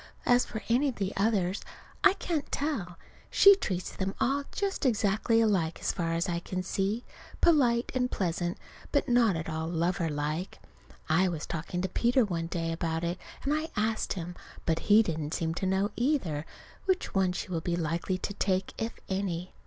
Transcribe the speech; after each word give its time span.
As 0.25 0.45
for 0.47 0.63
any 0.67 0.87
of 0.89 0.95
the 0.95 1.13
others 1.15 1.61
I 2.03 2.13
can't 2.13 2.51
tell. 2.51 2.97
She 3.29 3.55
treats 3.55 3.95
them 3.95 4.15
all 4.19 4.45
just 4.51 4.83
exactly 4.83 5.39
alike, 5.41 5.77
as 5.79 5.91
far 5.91 6.13
as 6.15 6.27
I 6.27 6.39
can 6.39 6.63
see. 6.63 7.03
Polite 7.39 7.91
and 7.93 8.09
pleasant, 8.09 8.57
but 8.91 9.07
not 9.07 9.35
at 9.35 9.47
all 9.47 9.67
lover 9.67 10.09
like. 10.09 10.57
I 11.07 11.27
was 11.27 11.45
talking 11.45 11.83
to 11.83 11.87
Peter 11.87 12.25
one 12.25 12.47
day 12.47 12.71
about 12.71 13.03
it, 13.03 13.19
and 13.43 13.53
I 13.53 13.69
asked 13.75 14.13
him. 14.13 14.33
But 14.65 14.79
he 14.89 15.03
didn't 15.03 15.35
seem 15.35 15.53
to 15.53 15.67
know, 15.67 15.91
either, 15.95 16.47
which 16.85 17.13
one 17.13 17.31
she 17.31 17.49
will 17.49 17.61
be 17.61 17.75
likely 17.75 18.17
to 18.17 18.33
take, 18.33 18.73
if 18.79 18.93
any. 19.07 19.53